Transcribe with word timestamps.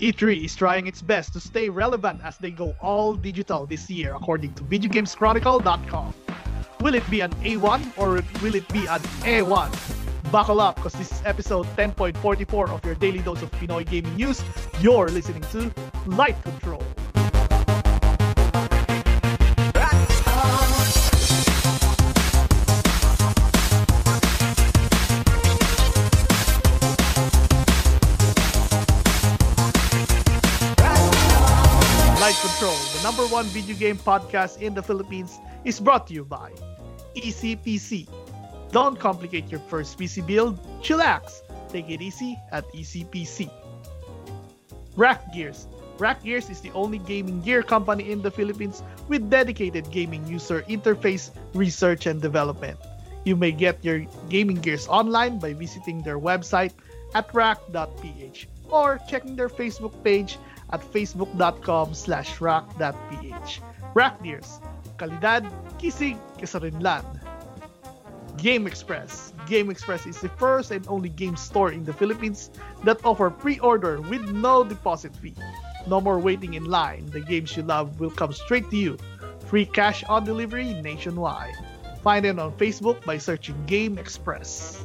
E3 0.00 0.46
is 0.46 0.56
trying 0.56 0.86
its 0.86 1.02
best 1.02 1.34
to 1.34 1.40
stay 1.40 1.68
relevant 1.68 2.22
as 2.24 2.38
they 2.38 2.50
go 2.50 2.74
all 2.80 3.14
digital 3.14 3.66
this 3.66 3.90
year, 3.90 4.14
according 4.14 4.54
to 4.54 4.62
VideoGamesChronicle.com. 4.64 6.14
Will 6.80 6.94
it 6.94 7.10
be 7.10 7.20
an 7.20 7.30
A1 7.44 7.98
or 7.98 8.22
will 8.42 8.54
it 8.54 8.66
be 8.72 8.86
an 8.86 9.00
A1? 9.28 10.32
Buckle 10.32 10.58
up 10.58 10.76
because 10.76 10.94
this 10.94 11.12
is 11.12 11.20
episode 11.26 11.66
10.44 11.76 12.70
of 12.70 12.82
your 12.82 12.94
daily 12.94 13.18
dose 13.18 13.42
of 13.42 13.50
Pinoy 13.50 13.86
gaming 13.86 14.16
news. 14.16 14.42
You're 14.80 15.08
listening 15.08 15.42
to 15.52 15.70
Light 16.06 16.42
Control. 16.44 16.82
Number 33.02 33.24
one 33.26 33.46
video 33.46 33.74
game 33.76 33.96
podcast 33.96 34.60
in 34.60 34.74
the 34.74 34.82
Philippines, 34.82 35.38
is 35.64 35.80
brought 35.80 36.06
to 36.08 36.14
you 36.14 36.24
by 36.24 36.52
ECPC. 37.16 38.08
Don't 38.72 38.98
complicate 38.98 39.50
your 39.50 39.60
first 39.60 39.98
PC 39.98 40.26
build, 40.26 40.60
chillax. 40.82 41.42
Take 41.68 41.88
it 41.88 42.02
easy 42.02 42.38
at 42.52 42.64
ECPC. 42.72 43.50
Rack 44.96 45.32
Gears. 45.32 45.66
Rack 45.98 46.22
Gears 46.24 46.50
is 46.50 46.60
the 46.60 46.70
only 46.72 46.98
gaming 46.98 47.40
gear 47.40 47.62
company 47.62 48.10
in 48.10 48.22
the 48.22 48.30
Philippines 48.30 48.82
with 49.08 49.30
dedicated 49.30 49.90
gaming 49.90 50.26
user 50.26 50.62
interface 50.68 51.30
research 51.54 52.06
and 52.06 52.20
development. 52.20 52.78
You 53.24 53.36
may 53.36 53.52
get 53.52 53.84
your 53.84 54.04
gaming 54.28 54.56
gears 54.56 54.88
online 54.88 55.38
by 55.38 55.52
visiting 55.52 56.02
their 56.02 56.18
website 56.18 56.72
at 57.14 57.32
rack.ph 57.34 58.48
or 58.70 58.98
checking 59.08 59.36
their 59.36 59.48
Facebook 59.48 59.92
page 60.04 60.38
at 60.72 60.80
facebook.com 60.80 61.94
slash 61.94 62.40
rack.ph. 62.40 63.60
Rack 63.94 64.22
Gears. 64.22 64.60
Kalidad, 64.98 65.48
kisig, 65.78 66.18
kasarinlan. 66.38 67.04
Game 68.36 68.66
Express. 68.66 69.32
Game 69.46 69.70
Express 69.70 70.06
is 70.06 70.20
the 70.20 70.28
first 70.28 70.70
and 70.70 70.86
only 70.88 71.08
game 71.08 71.36
store 71.36 71.72
in 71.72 71.84
the 71.84 71.92
Philippines 71.92 72.50
that 72.84 73.04
offer 73.04 73.30
pre-order 73.30 74.00
with 74.00 74.30
no 74.30 74.64
deposit 74.64 75.14
fee. 75.16 75.34
No 75.86 76.00
more 76.00 76.18
waiting 76.18 76.54
in 76.54 76.64
line. 76.64 77.06
The 77.06 77.20
games 77.20 77.56
you 77.56 77.62
love 77.62 78.00
will 78.00 78.10
come 78.10 78.32
straight 78.32 78.70
to 78.70 78.76
you. 78.76 78.98
Free 79.46 79.66
cash 79.66 80.04
on 80.04 80.24
delivery 80.24 80.74
nationwide. 80.74 81.54
Find 82.02 82.24
it 82.24 82.38
on 82.38 82.52
Facebook 82.52 83.04
by 83.04 83.18
searching 83.18 83.56
Game 83.66 83.98
Express. 83.98 84.84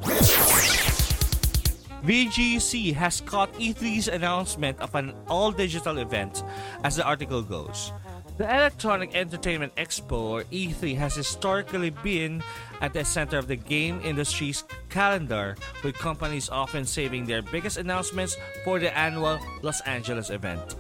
VGC 2.06 2.94
has 2.94 3.20
caught 3.22 3.52
E3's 3.54 4.08
announcement 4.08 4.80
of 4.80 4.94
an 4.94 5.12
all 5.28 5.52
digital 5.52 5.98
event, 5.98 6.44
as 6.84 6.98
the 6.98 7.04
article 7.04 7.42
goes. 7.42 7.92
The 8.38 8.46
Electronic 8.46 9.16
Entertainment 9.16 9.76
Expo, 9.76 10.12
or 10.14 10.44
E3, 10.54 10.96
has 10.98 11.16
historically 11.16 11.90
been 11.90 12.44
at 12.82 12.94
the 12.94 13.04
center 13.04 13.40
of 13.40 13.48
the 13.48 13.56
game 13.56 14.02
industry's 14.04 14.66
calendar, 14.90 15.58
with 15.84 15.98
companies 15.98 16.48
often 16.50 16.86
saving 16.86 17.26
their 17.26 17.42
biggest 17.42 17.78
announcements 17.78 18.38
for 18.64 18.78
the 18.78 18.96
annual 18.96 19.40
Los 19.64 19.82
Angeles 19.82 20.30
event. 20.30 20.76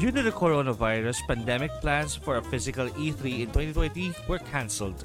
Due 0.00 0.10
to 0.10 0.22
the 0.22 0.32
coronavirus 0.32 1.20
pandemic, 1.28 1.70
plans 1.82 2.16
for 2.16 2.36
a 2.36 2.42
physical 2.42 2.88
E3 2.96 3.44
in 3.44 3.52
2020 3.52 4.14
were 4.28 4.38
cancelled. 4.38 5.04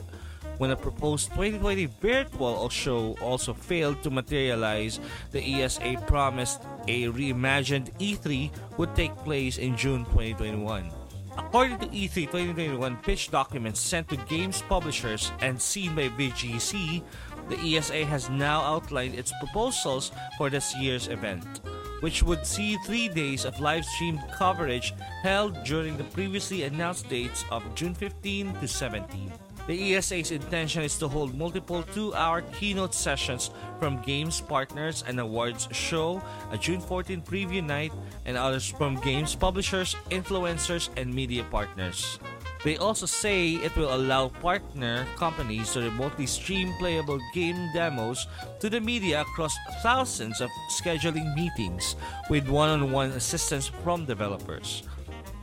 When 0.58 0.72
a 0.72 0.76
proposed 0.76 1.32
2020 1.32 1.86
virtual 2.00 2.70
show 2.70 3.18
also 3.22 3.54
failed 3.54 4.02
to 4.04 4.10
materialize, 4.10 5.02
the 5.32 5.44
ESA 5.44 6.02
promised 6.08 6.62
a 6.88 7.12
reimagined 7.12 7.92
E3 8.00 8.52
would 8.78 8.96
take 8.96 9.16
place 9.18 9.58
in 9.58 9.76
June 9.76 10.06
2021. 10.06 10.90
According 11.38 11.80
to 11.80 11.88
E 11.92 12.08
E3 12.08 12.32
2021 12.32 12.98
pitch 13.04 13.32
documents 13.32 13.82
sent 13.82 14.08
to 14.08 14.18
games 14.32 14.64
publishers 14.70 15.34
and 15.42 15.62
seen 15.62 15.94
by 15.94 16.08
VGC, 16.08 17.04
the 17.50 17.76
ESA 17.76 18.06
has 18.06 18.30
now 18.30 18.62
outlined 18.62 19.16
its 19.16 19.34
proposals 19.40 20.14
for 20.38 20.50
this 20.50 20.74
year's 20.78 21.10
event, 21.10 21.60
which 22.00 22.24
would 22.24 22.48
see 22.48 22.78
three 22.86 23.10
days 23.10 23.44
of 23.44 23.60
live 23.60 23.84
streamed 23.84 24.24
coverage 24.38 24.94
held 25.22 25.62
during 25.66 25.98
the 25.98 26.08
previously 26.16 26.64
announced 26.64 27.10
dates 27.10 27.44
of 27.52 27.62
June 27.76 27.94
15 27.94 28.54
to 28.56 28.68
17. 28.68 29.32
The 29.68 29.96
ESA's 29.96 30.30
intention 30.30 30.84
is 30.84 30.96
to 31.00 31.08
hold 31.08 31.34
multiple 31.34 31.82
two 31.82 32.14
hour 32.14 32.42
keynote 32.54 32.94
sessions 32.94 33.50
from 33.80 34.02
games 34.04 34.40
partners 34.40 35.04
and 35.08 35.20
awards 35.20 35.68
show, 35.72 36.22
a 36.52 36.58
June 36.58 36.80
14 36.80 37.22
preview 37.24 37.66
night, 37.66 37.92
and 38.26 38.38
others 38.38 38.70
from 38.70 39.02
games 39.02 39.34
publishers, 39.34 39.96
influencers, 40.12 40.90
and 40.98 41.12
media 41.12 41.44
partners. 41.50 42.20
They 42.64 42.78
also 42.78 43.06
say 43.06 43.62
it 43.62 43.76
will 43.76 43.94
allow 43.94 44.30
partner 44.30 45.06
companies 45.18 45.74
to 45.74 45.82
remotely 45.82 46.26
stream 46.26 46.74
playable 46.78 47.20
game 47.34 47.58
demos 47.74 48.26
to 48.60 48.70
the 48.70 48.82
media 48.82 49.22
across 49.22 49.56
thousands 49.82 50.42
of 50.42 50.50
scheduling 50.70 51.34
meetings 51.36 51.96
with 52.30 52.50
one 52.50 52.70
on 52.70 52.92
one 52.92 53.12
assistance 53.12 53.68
from 53.68 54.06
developers. 54.06 54.84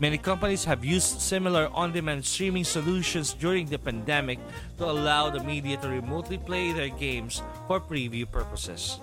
Many 0.03 0.19
companies 0.19 0.65
have 0.65 0.85
used 0.85 1.21
similar 1.21 1.71
on 1.71 1.93
demand 1.93 2.27
streaming 2.27 2.65
solutions 2.65 3.39
during 3.39 3.71
the 3.71 3.79
pandemic 3.79 4.41
to 4.79 4.91
allow 4.91 5.31
the 5.31 5.39
media 5.39 5.77
to 5.77 5.87
remotely 5.87 6.39
play 6.39 6.73
their 6.73 6.89
games 6.89 7.41
for 7.69 7.79
preview 7.79 8.27
purposes. 8.27 8.99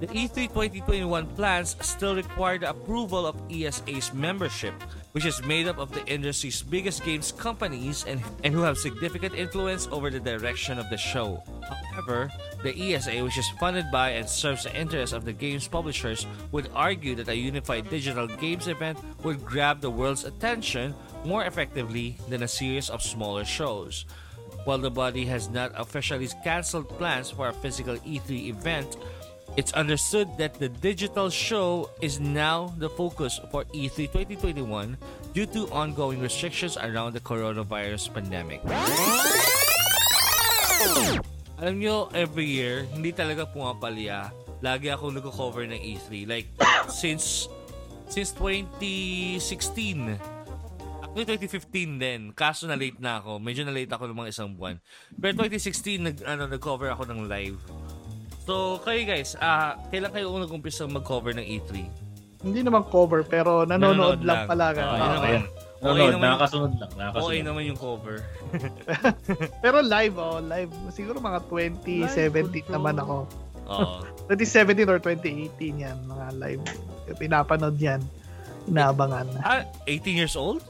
The 0.00 0.08
E 0.16 0.28
E3 0.28 0.48
2021 0.48 1.26
plans 1.36 1.76
still 1.80 2.16
require 2.16 2.56
the 2.56 2.70
approval 2.70 3.26
of 3.26 3.36
ESA's 3.52 4.14
membership, 4.14 4.72
which 5.12 5.26
is 5.26 5.44
made 5.44 5.68
up 5.68 5.76
of 5.76 5.92
the 5.92 6.02
industry's 6.06 6.62
biggest 6.62 7.04
games 7.04 7.32
companies 7.32 8.06
and, 8.08 8.22
and 8.42 8.54
who 8.54 8.62
have 8.62 8.78
significant 8.78 9.34
influence 9.34 9.88
over 9.92 10.08
the 10.08 10.18
direction 10.18 10.78
of 10.78 10.88
the 10.88 10.96
show. 10.96 11.44
However, 11.92 12.32
the 12.62 12.72
ESA, 12.72 13.22
which 13.22 13.36
is 13.36 13.50
funded 13.60 13.92
by 13.92 14.16
and 14.16 14.26
serves 14.26 14.64
the 14.64 14.74
interests 14.74 15.12
of 15.12 15.26
the 15.26 15.34
games 15.34 15.68
publishers, 15.68 16.26
would 16.50 16.70
argue 16.74 17.14
that 17.16 17.28
a 17.28 17.36
unified 17.36 17.90
digital 17.90 18.26
games 18.26 18.68
event 18.68 18.98
would 19.22 19.44
grab 19.44 19.82
the 19.82 19.90
world's 19.90 20.24
attention 20.24 20.94
more 21.26 21.44
effectively 21.44 22.16
than 22.26 22.42
a 22.42 22.48
series 22.48 22.88
of 22.88 23.02
smaller 23.02 23.44
shows. 23.44 24.06
While 24.64 24.78
the 24.78 24.90
body 24.90 25.26
has 25.26 25.50
not 25.50 25.72
officially 25.76 26.28
canceled 26.42 26.88
plans 26.88 27.30
for 27.30 27.48
a 27.48 27.52
physical 27.52 27.96
E3 27.96 28.48
event, 28.48 28.96
it's 29.56 29.72
understood 29.74 30.28
that 30.38 30.54
the 30.58 30.68
digital 30.68 31.30
show 31.30 31.90
is 32.00 32.20
now 32.20 32.72
the 32.78 32.88
focus 32.90 33.40
for 33.50 33.64
E 33.74 33.88
E3 33.88 34.10
2021 34.38 34.96
due 35.34 35.46
to 35.46 35.66
ongoing 35.70 36.20
restrictions 36.20 36.76
around 36.78 37.14
the 37.14 37.22
coronavirus 37.22 38.12
pandemic. 38.14 38.62
Alam 41.60 41.76
nyo, 41.76 42.08
every 42.16 42.48
year, 42.48 42.88
hindi 42.88 43.12
talaga 43.12 43.44
pumapalya. 43.44 44.32
Lagi 44.64 44.88
ako 44.88 45.12
nag-cover 45.12 45.68
ng 45.68 45.76
E3. 45.76 46.24
Like, 46.24 46.48
since 46.88 47.48
since 48.08 48.32
2016. 48.32 50.16
Actually, 51.04 51.26
2015 51.26 51.98
din. 52.00 52.20
Kaso 52.32 52.64
na 52.64 52.78
late 52.78 52.96
na 53.02 53.20
ako. 53.20 53.42
Medyo 53.42 53.66
na 53.66 53.74
late 53.74 53.90
ako 53.90 54.08
ng 54.08 54.18
mga 54.24 54.30
isang 54.32 54.50
buwan. 54.54 54.80
Pero 55.18 55.36
2016, 55.36 56.00
nag, 56.00 56.16
ano, 56.24 56.48
nag-cover 56.48 56.90
ako 56.90 57.04
ng 57.12 57.28
live. 57.28 57.60
So, 58.50 58.82
kayo 58.82 59.06
guys, 59.06 59.38
ah 59.38 59.78
kailan 59.94 60.10
kayo 60.10 60.34
nag-umpisa 60.34 60.82
mag-cover 60.90 61.30
ng 61.38 61.46
E3? 61.46 61.86
Hindi 62.42 62.66
naman 62.66 62.82
cover 62.82 63.22
pero 63.22 63.62
nanonood, 63.62 64.26
lang, 64.26 64.50
pala. 64.50 64.74
Oo, 64.74 64.82
Oo. 64.82 64.90
yun 64.90 65.10
naman. 65.14 65.30
No, 65.80 65.94
Okay 65.94 66.02
no, 66.02 66.12
naman, 66.12 66.26
nakakasunod 66.34 66.72
lang. 66.76 66.90
okay 66.90 67.00
Nakakasunod. 67.00 67.46
naman 67.46 67.62
yung 67.64 67.78
cover. 67.80 68.16
Pero 69.64 69.80
live, 69.80 70.12
oh, 70.20 70.36
live. 70.44 70.68
Siguro 70.92 71.24
mga 71.24 71.40
2017 71.48 72.68
naman 72.68 73.00
ako. 73.00 73.24
Oo. 73.64 74.04
2017 74.28 74.84
or 74.84 75.00
2018 75.00 75.80
yan, 75.80 75.96
mga 76.04 76.26
live. 76.36 76.62
Pinapanood 77.16 77.80
yan. 77.80 78.02
Inaabangan. 78.68 79.24
ah, 79.40 79.64
18 79.88 80.20
years 80.20 80.36
old? 80.36 80.60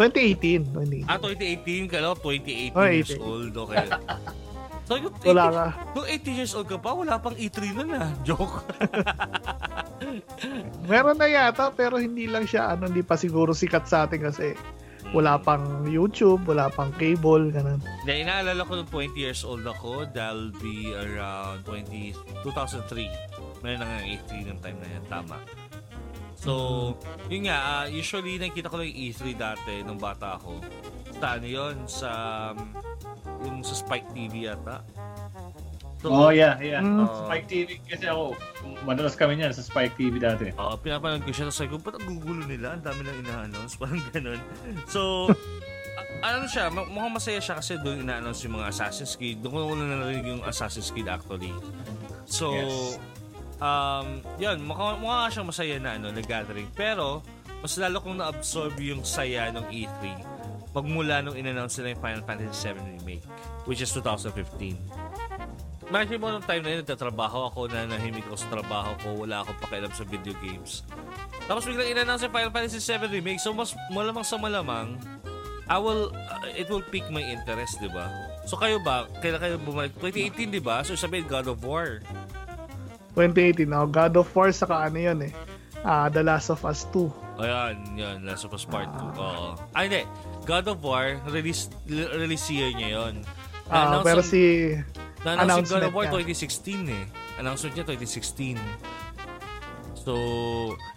2018. 0.00 0.72
2018. 0.72 1.10
Ah, 1.10 1.20
2018 1.20 1.92
ka 1.92 1.98
lang, 2.00 2.16
28 2.16 2.72
Oh, 2.72 2.86
years 2.88 3.12
18. 3.12 3.20
old. 3.20 3.52
Okay. 3.66 3.86
So, 4.92 5.00
yung 5.00 5.16
Wala 5.24 5.44
18 5.48 5.56
ka. 5.56 5.66
Nung 5.96 6.06
18 6.06 6.36
years 6.36 6.52
old 6.52 6.68
ka 6.68 6.76
pa, 6.76 6.92
wala 6.92 7.16
pang 7.16 7.32
E3 7.32 7.58
nun 7.72 7.96
ah. 7.96 8.12
Joke. 8.28 8.60
Meron 10.90 11.16
na 11.16 11.28
yata 11.32 11.72
pero 11.72 11.96
hindi 11.96 12.28
lang 12.28 12.44
siya 12.44 12.76
ano 12.76 12.90
hindi 12.90 13.00
pa 13.00 13.16
siguro 13.16 13.56
sikat 13.56 13.88
sa 13.88 14.04
atin 14.04 14.20
kasi 14.28 14.52
wala 15.16 15.40
pang 15.40 15.84
YouTube, 15.88 16.44
wala 16.46 16.68
pang 16.72 16.92
cable, 16.96 17.52
ganun. 17.52 17.80
Hindi, 18.04 18.24
inaalala 18.24 18.64
ko 18.64 18.80
nung 18.80 18.88
20 18.88 19.12
years 19.16 19.42
old 19.44 19.64
ako, 19.64 20.08
that'll 20.08 20.54
be 20.62 20.94
around 20.94 21.64
20, 21.68 22.16
2003. 22.44 23.64
Meron 23.64 23.80
na 23.82 23.86
nga 23.88 24.00
E3 24.08 24.30
ng 24.48 24.58
time 24.62 24.78
na 24.80 24.88
yan, 24.88 25.04
tama. 25.10 25.36
So, 26.38 26.52
yun 27.28 27.50
nga, 27.50 27.58
ah, 27.60 27.86
usually 27.90 28.40
nakita 28.40 28.72
ko 28.72 28.80
lang 28.80 28.88
yung 28.88 29.00
E3 29.10 29.20
dati 29.36 29.84
nung 29.84 30.00
bata 30.00 30.40
ako. 30.40 30.64
Sa 31.18 31.38
ano 31.38 31.46
yun? 31.46 31.76
Sa, 31.86 32.10
um, 32.56 32.58
yung 33.44 33.60
sa 33.60 33.74
Spike 33.74 34.08
TV 34.10 34.46
yata. 34.46 34.82
So, 36.02 36.10
Oh, 36.10 36.34
yeah, 36.34 36.58
yeah. 36.58 36.82
Mm. 36.82 37.06
Spike 37.06 37.46
TV 37.46 37.78
kasi 37.86 38.10
ako, 38.10 38.34
madalas 38.82 39.14
kami 39.14 39.38
niyan 39.38 39.54
sa 39.54 39.62
Spike 39.62 39.94
TV 39.94 40.18
dati. 40.18 40.50
Oo, 40.58 40.74
pinapanood 40.74 41.22
ko 41.22 41.30
siya. 41.30 41.46
Tapos 41.46 41.58
sabi 41.62 41.70
ko, 41.70 41.78
ba't 41.78 41.94
ang 41.94 42.18
gugulo 42.18 42.42
nila? 42.42 42.74
Ang 42.74 42.82
dami 42.82 43.00
nang 43.06 43.18
ina-announce. 43.22 43.76
Parang 43.80 44.02
ganun. 44.10 44.42
So, 44.90 45.30
a- 45.94 46.34
ano 46.34 46.50
siya, 46.50 46.74
mukhang 46.74 47.14
masaya 47.14 47.38
siya 47.38 47.54
kasi 47.54 47.78
doon 47.78 48.02
ina-announce 48.02 48.42
yung 48.42 48.58
mga 48.58 48.74
Assassin's 48.74 49.14
Creed. 49.14 49.46
Doon 49.46 49.52
ko 49.54 49.78
na 49.78 49.94
narinig 49.94 50.26
yung 50.26 50.42
Assassin's 50.42 50.90
Creed 50.90 51.06
actually. 51.06 51.54
So, 52.26 52.50
Yes. 52.50 52.98
um, 53.62 54.06
yun, 54.42 54.58
mukha, 54.58 54.98
mukha 54.98 55.30
siyang 55.30 55.46
masaya 55.46 55.78
na, 55.78 56.02
ano, 56.02 56.10
na 56.10 56.18
gathering. 56.18 56.66
Pero, 56.74 57.22
mas 57.62 57.78
lalo 57.78 58.02
kong 58.02 58.18
na-absorb 58.18 58.74
yung 58.82 59.06
saya 59.06 59.54
ng 59.54 59.70
E3 59.70 60.18
magmula 60.72 61.20
nung 61.20 61.36
in-announce 61.36 61.76
nila 61.80 61.96
yung 61.96 62.02
Final 62.02 62.22
Fantasy 62.24 62.72
VII 62.72 62.80
Remake, 62.98 63.24
which 63.68 63.84
is 63.84 63.92
2015. 63.92 64.76
Imagine 65.92 66.18
mo 66.18 66.32
nung 66.32 66.44
time 66.44 66.64
na 66.64 66.70
yun, 66.72 66.80
nagtatrabaho 66.80 67.52
ako, 67.52 67.60
na 67.68 67.84
nahimik 67.84 68.24
ako 68.24 68.36
sa 68.40 68.48
trabaho 68.48 68.96
ko, 69.04 69.08
wala 69.28 69.44
akong 69.44 69.58
pakialam 69.60 69.92
sa 69.92 70.08
video 70.08 70.32
games. 70.40 70.88
Tapos 71.44 71.68
biglang 71.68 71.92
in-announce 71.92 72.24
yung 72.24 72.32
Final 72.32 72.52
Fantasy 72.52 72.80
VII 72.80 73.12
Remake, 73.12 73.40
so 73.44 73.52
mas 73.52 73.76
malamang 73.92 74.24
sa 74.24 74.40
malamang, 74.40 74.96
I 75.68 75.76
will, 75.76 76.08
uh, 76.16 76.48
it 76.56 76.66
will 76.72 76.82
pique 76.82 77.06
my 77.12 77.20
interest, 77.20 77.76
di 77.78 77.92
ba? 77.92 78.08
So 78.48 78.56
kayo 78.56 78.80
ba, 78.80 79.04
kailan 79.20 79.40
kayo 79.40 79.54
bumalik? 79.60 79.92
2018, 80.00 80.48
di 80.48 80.62
ba? 80.64 80.80
So 80.80 80.96
sabihin, 80.96 81.28
God 81.28 81.52
of 81.52 81.60
War. 81.60 82.00
2018, 83.14 83.68
oh, 83.76 83.84
God 83.84 84.16
of 84.16 84.28
War, 84.32 84.48
saka 84.50 84.88
ano 84.88 84.96
yun 84.96 85.28
eh. 85.28 85.32
Ah, 85.84 86.08
The 86.08 86.24
Last 86.24 86.48
of 86.48 86.64
Us 86.64 86.88
2. 86.94 87.31
Ayan, 87.42 87.74
yan, 87.98 88.16
Last 88.22 88.46
of 88.46 88.54
Us 88.54 88.62
Part 88.62 88.86
2. 88.94 89.18
Oo. 89.18 89.58
Ay, 89.74 89.90
hindi. 89.90 90.02
God 90.46 90.66
of 90.70 90.78
War, 90.78 91.18
release, 91.26 91.66
release 91.90 92.46
year 92.48 92.70
niya 92.70 92.88
yun. 92.96 93.14
Ah, 93.66 93.90
Na-announce 93.90 94.06
pero 94.06 94.20
ang- 94.22 94.30
si... 94.30 94.42
Na-announce 95.22 95.68
God 95.68 95.82
of 95.82 95.92
War 95.92 96.06
niya. 96.06 96.22
2016 96.22 96.86
eh. 96.86 97.04
Announcement 97.38 97.74
niya 97.74 97.84
2016. 97.84 98.58
So, 99.98 100.14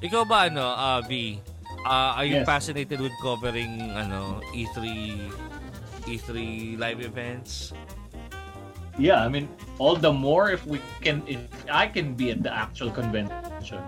ikaw 0.01 0.25
ba 0.25 0.49
ano, 0.49 0.61
uh, 0.61 1.01
V? 1.01 1.41
Uh, 1.81 2.17
are 2.17 2.25
you 2.25 2.41
Yes. 2.41 2.45
fascinated 2.45 2.97
with 2.97 3.13
covering 3.21 3.77
ano 3.93 4.41
E3 4.49 4.81
E3 6.05 6.29
live 6.77 7.01
events? 7.01 7.73
Yeah, 8.97 9.21
I 9.21 9.29
mean, 9.29 9.45
all 9.77 9.93
the 9.93 10.09
more 10.09 10.49
if 10.49 10.65
we 10.65 10.81
can, 11.01 11.21
if 11.27 11.41
I 11.67 11.85
can 11.85 12.17
be 12.17 12.31
at 12.31 12.41
the 12.41 12.49
actual 12.49 12.89
convention. 12.89 13.81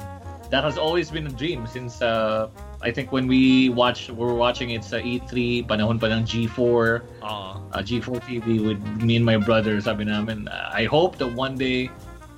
That 0.50 0.64
has 0.64 0.78
always 0.78 1.12
been 1.12 1.28
a 1.28 1.34
dream 1.34 1.68
since 1.68 2.02
uh, 2.02 2.48
I 2.82 2.92
think 2.92 3.12
when 3.12 3.28
we 3.28 3.70
watch, 3.70 4.08
we 4.08 4.16
were 4.16 4.36
watching 4.36 4.72
it 4.72 4.84
sa 4.84 4.98
E3, 4.98 5.68
panahon 5.68 6.00
pa 6.00 6.08
ng 6.08 6.24
G4, 6.24 6.56
Oo. 6.58 7.28
uh, 7.28 7.82
G4 7.84 8.24
TV 8.24 8.64
with 8.64 8.80
me 9.04 9.18
and 9.20 9.26
my 9.28 9.36
brother. 9.36 9.76
Sabi 9.82 10.06
namin, 10.08 10.48
I 10.48 10.86
hope 10.88 11.18
that 11.20 11.28
one 11.36 11.60
day 11.60 11.92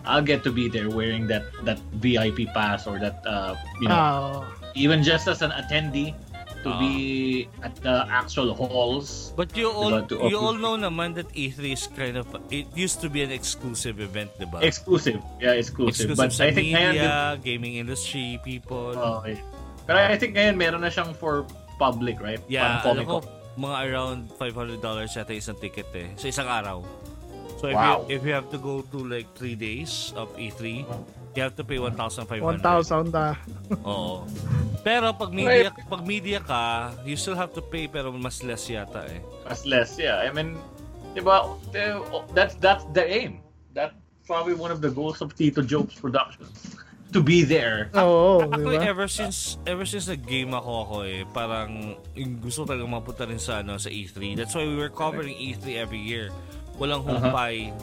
I'll 0.10 0.26
get 0.26 0.42
to 0.48 0.52
be 0.52 0.66
there 0.70 0.90
wearing 0.90 1.28
that 1.28 1.46
that 1.70 1.78
VIP 2.02 2.50
pass 2.56 2.88
or 2.88 2.98
that 2.98 3.22
uh, 3.28 3.54
you 3.84 3.92
know 3.92 4.00
Ah, 4.00 4.48
even 4.74 5.04
just 5.06 5.28
as 5.28 5.44
an 5.46 5.52
attendee 5.54 6.16
to 6.64 6.70
Ah. 6.70 6.80
be 6.80 6.94
at 7.62 7.76
the 7.80 8.04
actual 8.08 8.52
halls. 8.52 9.32
But 9.36 9.56
you 9.56 9.72
all 9.72 10.04
Diba, 10.04 10.28
you 10.28 10.36
all 10.36 10.56
know 10.56 10.76
naman 10.76 11.16
that 11.16 11.32
E3 11.32 11.72
is 11.72 11.88
kind 11.92 12.20
of 12.20 12.28
it 12.50 12.68
used 12.74 13.00
to 13.00 13.08
be 13.08 13.24
an 13.24 13.32
exclusive 13.32 14.00
event, 14.00 14.32
'di 14.36 14.48
ba? 14.50 14.60
Exclusive, 14.60 15.20
yeah, 15.40 15.56
exclusive. 15.56 16.12
Exclusive 16.12 16.20
But 16.20 16.36
sa 16.36 16.48
I 16.48 16.52
think 16.52 16.76
ngayon, 16.76 16.94
media, 16.96 17.16
gaming 17.40 17.80
industry, 17.80 18.40
people. 18.44 18.96
Oh, 18.96 19.24
okay. 19.24 19.40
Pero 19.86 19.98
I 19.98 20.18
think 20.20 20.36
ngayon 20.36 20.56
meron 20.56 20.84
na 20.84 20.92
siyang 20.92 21.16
for 21.16 21.48
public, 21.80 22.20
right? 22.20 22.44
Yeah, 22.46 22.84
alam 22.84 23.08
ko, 23.08 23.24
mga 23.58 23.78
around 23.92 24.20
$500 24.38 24.80
yata 25.16 25.34
isang 25.34 25.58
ticket 25.58 25.88
eh. 25.96 26.12
Sa 26.16 26.28
isang 26.28 26.48
araw. 26.48 26.84
So 27.60 27.68
if, 27.68 27.76
Wow. 27.76 28.08
you, 28.08 28.16
if 28.16 28.22
you 28.24 28.32
have 28.32 28.48
to 28.56 28.58
go 28.58 28.82
to 28.88 28.98
like 29.04 29.28
3 29.36 29.60
days 29.60 30.16
of 30.16 30.32
E3, 30.40 30.88
you 31.36 31.42
have 31.44 31.60
to 31.60 31.64
pay 31.68 31.76
1,500. 31.78 32.64
1,000 32.64 33.12
ah. 33.16 33.36
Oo. 33.84 34.24
Pero 34.80 35.12
pag 35.12 35.36
media, 35.36 35.76
pag 35.92 36.08
media 36.08 36.40
ka, 36.40 36.96
you 37.04 37.20
still 37.20 37.36
have 37.36 37.52
to 37.52 37.60
pay 37.60 37.92
pero 37.92 38.16
mas 38.16 38.40
less 38.48 38.72
yata 38.72 39.04
eh. 39.12 39.20
Mas 39.44 39.68
less, 39.68 40.00
yeah. 40.00 40.24
I 40.24 40.32
mean, 40.32 40.56
diba, 41.12 41.52
eh, 41.76 42.00
that's, 42.32 42.56
that's 42.64 42.88
the 42.96 43.04
aim. 43.04 43.44
That's 43.76 43.92
probably 44.24 44.56
one 44.56 44.72
of 44.72 44.80
the 44.80 44.90
goals 44.90 45.20
of 45.20 45.36
Tito 45.36 45.60
Jobs 45.60 46.00
Productions. 46.00 46.80
To 47.12 47.20
be 47.26 47.42
there. 47.42 47.90
Oo, 47.98 48.46
di 48.46 48.54
Actually, 48.54 48.80
ba? 48.86 48.94
ever 48.94 49.08
since 49.10 49.58
ever 49.66 49.82
since 49.82 50.06
nag-game 50.06 50.54
ako 50.54 50.72
ako 50.86 50.96
eh, 51.10 51.26
parang 51.34 51.98
gusto 52.38 52.70
talaga 52.70 52.86
mapunta 52.86 53.26
rin 53.26 53.42
sa 53.42 53.66
ano 53.66 53.82
sa 53.82 53.90
E3. 53.90 54.38
That's 54.38 54.54
why 54.54 54.62
we 54.70 54.78
were 54.78 54.94
covering 54.94 55.34
E3 55.34 55.82
every 55.82 55.98
year. 55.98 56.30
Walang 56.80 57.04
Uh-huh. 57.04 57.20
humpay. 57.22 57.76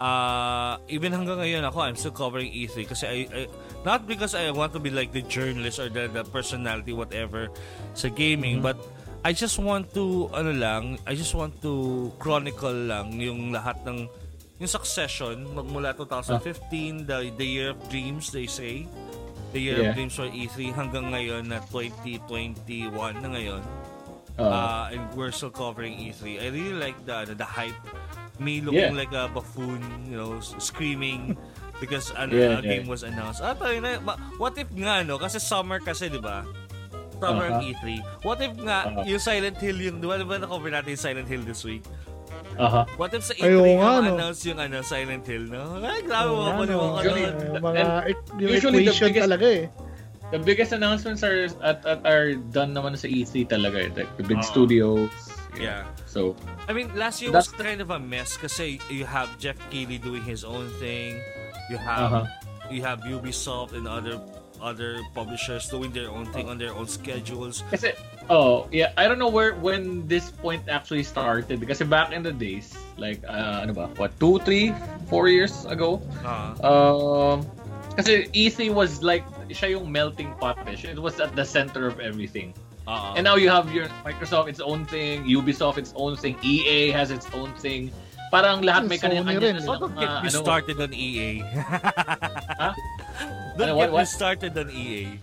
Uh, 0.00 0.80
even 0.88 1.12
hanggang 1.12 1.36
ngayon 1.36 1.60
ako, 1.60 1.84
I'm 1.84 1.92
still 1.92 2.16
covering 2.16 2.48
E3 2.48 2.88
kasi 2.88 3.04
I, 3.04 3.18
I 3.28 3.40
not 3.84 4.08
because 4.08 4.32
I 4.32 4.48
want 4.48 4.72
to 4.72 4.80
be 4.80 4.88
like 4.88 5.12
the 5.12 5.20
journalist 5.20 5.76
or 5.76 5.92
the, 5.92 6.08
the 6.08 6.24
personality 6.24 6.96
whatever 6.96 7.52
sa 7.92 8.08
gaming, 8.08 8.64
Mm-hmm. 8.64 8.72
but 8.72 8.80
I 9.20 9.36
just 9.36 9.60
want 9.60 9.92
to 9.92 10.32
ano 10.32 10.56
lang, 10.56 10.96
I 11.04 11.12
just 11.12 11.36
want 11.36 11.60
to 11.60 12.08
chronicle 12.16 12.72
lang 12.72 13.20
yung 13.20 13.52
lahat 13.52 13.84
ng 13.84 14.08
yung 14.56 14.70
succession 14.72 15.44
magmula 15.52 15.92
2015, 15.92 17.04
the 17.04 17.28
the 17.36 17.44
year 17.44 17.76
of 17.76 17.80
dreams 17.92 18.32
they 18.32 18.48
say. 18.48 18.88
The 19.52 19.60
year 19.60 19.84
Yeah. 19.84 19.92
of 19.92 20.00
dreams 20.00 20.16
for 20.16 20.24
E3 20.24 20.72
hanggang 20.72 21.12
ngayon 21.12 21.52
na 21.52 21.60
2021 21.68 22.88
na 23.20 23.28
ngayon. 23.28 23.60
Uh, 24.40 24.48
Uh, 24.48 24.94
and 24.96 25.02
we're 25.12 25.34
still 25.34 25.52
covering 25.52 25.92
E3. 26.00 26.40
I 26.40 26.48
really 26.48 26.72
like 26.72 26.96
the 27.04 27.28
the 27.36 27.44
hype. 27.44 27.76
Me 28.40 28.58
looking 28.58 28.88
Yeah. 28.88 28.96
like 28.96 29.12
a 29.12 29.28
buffoon, 29.28 29.84
you 30.08 30.16
know, 30.16 30.40
screaming 30.40 31.36
because 31.82 32.08
ano, 32.14 32.32
Yeah, 32.32 32.56
a 32.56 32.64
yeah. 32.64 32.72
game 32.72 32.86
was 32.86 33.04
announced. 33.04 33.38
Ah, 33.38 33.52
tayo 33.52 33.76
na, 33.78 34.00
what 34.36 34.56
if 34.56 34.72
nga, 34.72 35.04
no? 35.04 35.16
Kasi 35.16 35.36
summer 35.36 35.76
kasi, 35.78 36.08
di 36.08 36.16
ba? 36.16 36.48
Summer 37.20 37.52
Uh-huh. 37.52 37.60
E3. 37.62 38.00
What 38.24 38.40
if 38.40 38.56
nga, 38.56 38.88
Uh-huh. 38.88 39.04
yung 39.04 39.20
Silent 39.20 39.60
Hill 39.60 39.76
yung, 39.76 40.00
di 40.00 40.08
ba, 40.08 40.16
di 40.16 40.24
ba 40.24 40.40
na-cover 40.40 40.72
natin 40.72 40.96
yung 40.96 41.04
Silent 41.04 41.28
Hill 41.28 41.44
this 41.44 41.60
week? 41.62 41.84
uh-huh. 42.56 42.88
What 42.96 43.12
if 43.12 43.22
sa 43.22 43.36
E3 43.36 43.44
Ay, 43.44 43.52
oo 43.54 43.76
nga 43.76 43.92
no? 44.00 44.16
announce 44.16 44.40
yung 44.42 44.56
ano, 44.56 44.80
Silent 44.80 45.24
Hill, 45.24 45.44
no? 45.44 45.76
Ay, 45.78 46.00
grabe 46.00 46.32
Oo 46.32 46.40
mga 46.40 46.48
nga, 46.48 46.56
paliwa 46.56 46.80
no? 46.80 46.96
Usually, 46.96 47.24
yung 48.40 48.50
usually 48.50 48.80
the 48.82 48.96
biggest- 48.96 49.20
talaga 49.20 49.46
eh. 49.46 49.64
The 50.30 50.38
biggest 50.38 50.70
announcements 50.70 51.20
are 51.20 51.50
at, 51.60 51.82
at 51.82 52.06
are 52.06 52.38
done 52.54 52.70
naman 52.70 52.94
sa 52.94 53.04
E3 53.04 53.44
talaga. 53.44 53.82
eh. 53.82 53.90
Like 53.92 54.08
the 54.14 54.22
big 54.22 54.38
Ah. 54.38 54.46
studios. 54.46 55.10
Yeah. 55.58 55.84
So, 56.06 56.36
I 56.68 56.72
mean, 56.72 56.94
last 56.94 57.22
year 57.22 57.32
was 57.32 57.48
kind 57.50 57.80
of 57.80 57.90
a 57.90 57.98
mess 57.98 58.36
kasi 58.36 58.78
you 58.90 59.04
have 59.04 59.26
Jeff 59.38 59.56
Keighley 59.70 59.98
doing 59.98 60.22
his 60.22 60.44
own 60.44 60.68
thing. 60.78 61.18
You 61.70 61.78
have 61.78 62.12
Uh-huh. 62.12 62.26
you 62.70 62.82
have 62.86 63.00
Ubisoft 63.02 63.72
and 63.74 63.88
other 63.88 64.20
other 64.60 65.00
publishers 65.16 65.66
doing 65.72 65.90
their 65.90 66.12
own 66.12 66.26
thing 66.36 66.44
on 66.48 66.60
their 66.60 66.70
own 66.76 66.84
schedules. 66.86 67.64
Kasi, 67.72 67.96
oh, 68.28 68.68
yeah, 68.68 68.92
I 69.00 69.08
don't 69.08 69.16
know 69.18 69.32
where, 69.32 69.56
when 69.56 70.04
this 70.06 70.28
point 70.28 70.68
actually 70.68 71.00
started. 71.02 71.56
Kasi 71.64 71.88
back 71.88 72.12
in 72.12 72.20
the 72.22 72.30
days, 72.30 72.76
like, 73.00 73.24
uh, 73.24 73.64
ano 73.64 73.72
ba, 73.72 73.88
what, 73.96 74.12
two, 74.20 74.36
three, 74.44 74.76
four 75.08 75.32
years 75.32 75.64
ago? 75.64 76.04
Uh, 76.20 76.52
Um, 76.60 77.48
kasi 77.96 78.28
E3 78.36 78.68
was 78.68 79.00
like, 79.00 79.24
siya 79.48 79.80
yung 79.80 79.88
melting 79.90 80.28
pot 80.36 80.60
eh. 80.68 80.76
It 80.76 81.00
was 81.00 81.18
at 81.24 81.32
the 81.34 81.44
center 81.48 81.88
of 81.88 81.96
everything. 81.98 82.52
Uh, 82.86 83.14
And 83.16 83.24
now 83.24 83.36
you 83.36 83.50
have 83.50 83.72
your 83.72 83.88
Microsoft 84.06 84.48
its 84.48 84.60
own 84.60 84.86
thing, 84.86 85.24
Ubisoft 85.24 85.78
its 85.78 85.92
own 85.96 86.16
thing, 86.16 86.36
EA 86.42 86.90
has 86.90 87.10
its 87.10 87.26
own 87.34 87.52
thing. 87.58 87.90
Parang 88.30 88.62
lahat 88.62 88.86
may 88.86 88.94
kanya-kanya 88.94 89.58
na 89.58 89.58
eh. 89.58 89.66
so 89.66 89.74
don't 89.74 89.96
get 89.98 90.10
me 90.22 90.30
ano, 90.30 90.40
started 90.46 90.76
on 90.78 90.94
EA. 90.94 91.42
Ha? 92.62 92.70
Don't 93.58 93.74
Ano, 93.74 93.80
get 93.82 93.90
what- 93.90 94.06
me 94.06 94.06
started 94.06 94.52
on 94.54 94.70
EA. 94.70 95.18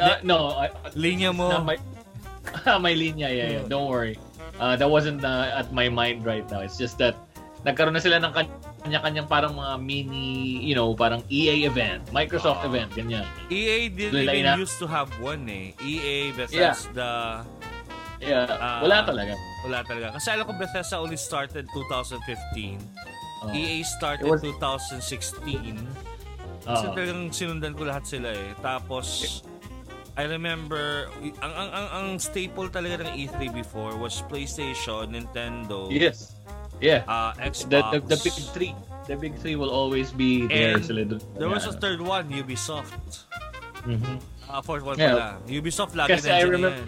Uh, 0.00 0.16
no, 0.24 0.56
I, 0.58 0.72
Linya 0.96 1.30
mo. 1.30 1.50
Not 1.54 1.66
my, 1.68 1.76
my 2.80 2.94
linya, 2.96 3.28
yeah, 3.30 3.60
yeah. 3.60 3.62
Don't 3.68 3.86
worry. 3.86 4.18
Uh, 4.58 4.74
that 4.74 4.88
wasn't 4.88 5.22
uh, 5.24 5.52
at 5.54 5.72
my 5.72 5.88
mind 5.88 6.24
right 6.24 6.44
now. 6.50 6.60
It's 6.60 6.76
just 6.76 6.98
that 6.98 7.14
nagkaroon 7.64 7.92
na 7.94 8.00
sila 8.00 8.16
ng 8.18 8.32
kanya-kanyang 8.80 9.28
parang 9.28 9.52
mga 9.52 9.74
mini, 9.78 10.28
you 10.58 10.72
know, 10.72 10.92
parang 10.94 11.20
EA 11.28 11.64
event, 11.64 12.00
Microsoft 12.10 12.64
Ah. 12.64 12.68
event, 12.68 12.88
ganyan. 12.90 13.28
EA 13.48 13.88
didn't 13.88 14.24
Wala 14.24 14.32
even 14.32 14.44
na. 14.46 14.56
used 14.56 14.76
to 14.76 14.88
have 14.88 15.12
one 15.20 15.44
eh. 15.46 15.76
EA, 15.78 16.32
Bethesda, 16.32 17.44
Yeah, 18.20 18.44
Ah. 18.52 18.84
wala 18.84 19.00
talaga. 19.02 19.32
wala 19.64 19.80
talaga. 19.82 20.12
Kasi 20.12 20.28
alam 20.28 20.44
ko 20.44 20.52
Bethesda 20.52 20.96
only 20.96 21.16
started 21.16 21.64
2015. 21.72 22.76
Oh. 23.40 23.48
EA 23.48 23.80
started 23.82 24.28
was- 24.28 24.44
2016. 24.44 25.80
Kasi 26.60 26.84
Oo. 26.84 26.92
talagang 26.92 27.32
sinundan 27.32 27.72
ko 27.72 27.88
lahat 27.88 28.04
sila 28.04 28.28
eh. 28.28 28.52
Tapos, 28.60 29.40
I 30.12 30.28
remember, 30.28 31.08
ang, 31.40 31.52
ang, 31.54 31.70
ang, 31.72 31.88
ang 31.88 32.06
staple 32.20 32.68
talaga 32.68 33.00
ng 33.00 33.16
E3 33.16 33.48
before 33.48 33.96
was 33.96 34.20
PlayStation, 34.28 35.16
Nintendo, 35.16 35.88
Yes. 35.88 36.36
Yeah. 36.80 37.04
uh, 37.06 37.32
The, 37.34 37.42
Xbox. 37.42 37.90
the, 37.92 37.98
the 38.00 38.18
big 38.24 38.32
three. 38.56 38.74
The 39.06 39.16
big 39.16 39.34
three 39.36 39.56
will 39.56 39.70
always 39.70 40.12
be 40.12 40.46
there. 40.46 40.76
And. 40.76 41.20
There 41.36 41.48
was 41.48 41.66
a 41.66 41.72
third 41.72 42.00
one, 42.00 42.30
Ubisoft. 42.32 43.24
Mhm. 43.84 44.20
Uh, 44.48 44.60
fourth 44.62 44.82
one 44.84 44.98
Yeah. 44.98 45.14
pala. 45.14 45.28
Ubisoft 45.48 45.94
lagi 45.96 46.18
Kasi 46.20 46.30
I 46.30 46.42
remember- 46.44 46.84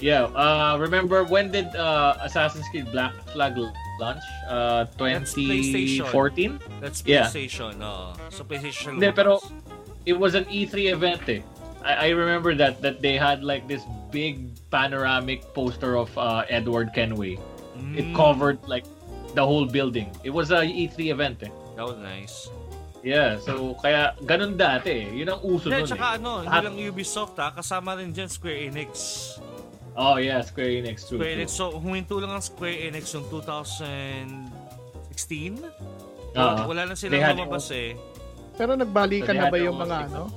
Yeah. 0.00 0.28
Uh, 0.32 0.76
remember 0.76 1.24
when 1.24 1.50
did 1.52 1.72
uh, 1.76 2.16
Assassin's 2.20 2.68
Creed 2.68 2.88
Black 2.92 3.12
Flag 3.32 3.56
launch? 4.00 4.20
Uh, 4.48 4.84
That's 4.84 4.96
PlayStation. 5.32 6.04
2014? 6.04 6.60
That's 6.84 7.00
Yeah. 7.06 7.28
PlayStation, 7.32 7.80
oo. 7.80 8.12
So, 8.28 8.44
PlayStation 8.44 9.00
Hindi, 9.00 9.12
pero 9.12 9.40
it 10.04 10.12
was 10.16 10.36
an 10.36 10.44
E3 10.52 10.92
event 10.92 11.24
eh. 11.32 11.40
I, 11.84 12.08
I 12.12 12.16
remember 12.16 12.52
that 12.60 12.82
that 12.84 13.00
they 13.00 13.16
had 13.16 13.40
like 13.44 13.68
this 13.68 13.84
big 14.12 14.52
panoramic 14.68 15.52
poster 15.56 15.96
of 15.96 16.10
uh, 16.18 16.44
Edward 16.48 16.92
Kenway. 16.92 17.36
It 17.96 18.08
Mm, 18.08 18.16
covered 18.16 18.56
like 18.68 18.84
the 19.36 19.44
whole 19.44 19.68
building. 19.68 20.08
It 20.24 20.32
was 20.32 20.48
a 20.50 20.64
E3 20.64 21.12
event 21.12 21.44
eh. 21.44 21.52
That 21.76 21.84
was 21.84 22.00
nice. 22.00 22.48
Yeah, 23.04 23.38
so 23.38 23.78
kaya 23.78 24.18
ganun 24.24 24.56
dati 24.56 25.06
eh. 25.06 25.14
Yun 25.14 25.30
ang 25.30 25.40
uso 25.40 25.68
Hindi, 25.68 25.78
nun 25.78 25.86
tsaka 25.86 26.06
eh. 26.08 26.18
ano, 26.18 26.30
hindi 26.42 26.58
lang 26.58 26.74
Ubisoft 26.82 27.36
ha, 27.38 27.54
kasama 27.54 27.94
rin 27.94 28.10
dyan 28.10 28.26
Square 28.26 28.66
Enix. 28.66 28.90
Oh 29.94 30.18
yeah, 30.18 30.42
Square 30.42 30.72
Enix 30.74 31.06
true. 31.06 31.16
Square. 31.16 31.32
Enix, 31.38 31.54
so 31.54 31.70
huminto 31.70 32.18
lang 32.18 32.34
ang 32.34 32.42
Square 32.42 32.90
Enix 32.90 33.14
yung 33.14 33.22
2016. 33.30 34.42
Oo. 36.34 36.60
Wala 36.66 36.82
na 36.84 36.92
silang 36.92 37.22
had- 37.22 37.38
lumabas 37.38 37.70
eh. 37.70 37.94
Pero 38.56 38.72
nagbalikan 38.74 39.32
So, 39.32 39.38
na 39.38 39.52
ba 39.52 39.56
yung 39.56 39.76
mga 39.76 39.96
ano? 40.10 40.32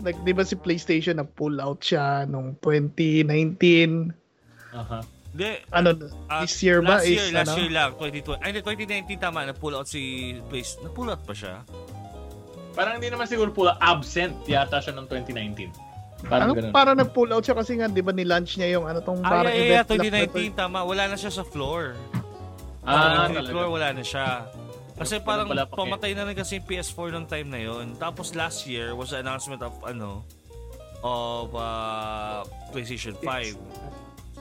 Like, 0.00 0.18
di 0.22 0.32
ba 0.32 0.42
si 0.42 0.54
PlayStation 0.54 1.14
na 1.14 1.26
pull 1.26 1.58
out 1.58 1.78
siya 1.78 2.24
nung 2.24 2.58
2019? 2.58 4.10
Aha. 4.72 4.98
Hindi, 5.32 5.48
Ano, 5.72 5.96
ah, 6.28 6.44
this 6.44 6.60
year 6.60 6.78
ba 6.78 7.00
last 7.00 7.08
is 7.08 7.16
year, 7.16 7.28
last 7.32 7.48
ano? 7.48 7.58
year 7.58 7.72
lang, 7.72 7.90
2020. 7.96 8.36
Ay, 8.38 8.48
hindi, 8.52 8.60
2019 8.60 9.16
tama, 9.18 9.38
na-pull 9.42 9.72
out 9.72 9.88
si 9.88 10.00
Place. 10.46 10.76
Na-pull 10.78 11.08
out 11.08 11.24
pa 11.24 11.32
siya? 11.32 11.64
Parang 12.72 13.00
hindi 13.00 13.08
naman 13.08 13.24
siguro 13.24 13.48
pula 13.48 13.76
absent 13.78 14.44
yata 14.44 14.76
siya 14.78 14.92
noong 14.92 15.08
2019. 15.08 15.72
Parang 16.22 16.46
Ano, 16.46 16.52
ganun. 16.54 16.70
parang 16.70 16.96
nag-pull 16.96 17.32
out 17.32 17.42
siya 17.42 17.56
kasi 17.56 17.74
nga, 17.74 17.88
di 17.88 17.98
ba, 17.98 18.12
ni-launch 18.12 18.54
niya 18.54 18.76
yung 18.76 18.84
ano 18.84 19.00
tong 19.00 19.20
Ah, 19.20 19.40
parang 19.40 19.52
yeah, 19.52 19.80
yeah, 19.80 19.84
na 19.84 20.28
2019, 20.28 20.52
tama. 20.54 20.84
Wala 20.84 21.08
na 21.08 21.16
siya 21.16 21.32
sa 21.32 21.42
floor. 21.42 21.96
ah, 22.84 23.24
talaga. 23.26 23.48
floor, 23.48 23.68
wala 23.70 23.88
na 23.90 24.04
siya. 24.04 24.46
Kasi 24.92 25.16
parang 25.18 25.48
pamatay 25.48 26.12
na 26.12 26.28
rin 26.28 26.36
kasi 26.36 26.60
yung 26.60 26.66
PS4 26.68 27.08
nung 27.10 27.24
time 27.24 27.48
na 27.48 27.58
yon. 27.58 27.96
Tapos 27.96 28.36
last 28.36 28.68
year 28.68 28.92
was 28.92 29.10
the 29.10 29.18
announcement 29.18 29.58
of 29.58 29.72
ano 29.82 30.20
of 31.02 31.50
uh, 31.50 32.44
PlayStation 32.70 33.16
5. 33.16 33.56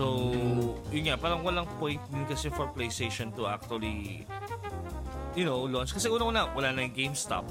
So, 0.01 0.33
yun 0.89 1.13
nga, 1.13 1.15
parang 1.21 1.45
walang 1.45 1.69
point 1.77 2.01
din 2.09 2.25
kasi 2.25 2.49
for 2.49 2.73
PlayStation 2.73 3.29
to 3.37 3.45
actually 3.45 4.25
you 5.37 5.45
know, 5.45 5.61
launch. 5.69 5.93
Kasi 5.93 6.09
unang-una, 6.09 6.49
wala 6.57 6.73
na 6.73 6.89
yung 6.89 7.13
GameStop. 7.13 7.45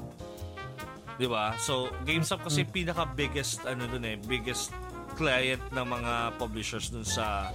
Di 1.15 1.31
ba? 1.31 1.55
So, 1.63 1.95
GameStop 2.03 2.43
kasi 2.43 2.67
pinaka 2.67 3.07
biggest 3.07 3.63
ano 3.71 3.87
dun 3.87 4.03
eh, 4.03 4.19
biggest 4.19 4.75
client 5.15 5.63
ng 5.71 5.87
mga 5.87 6.43
publishers 6.43 6.91
dun 6.91 7.07
sa 7.07 7.55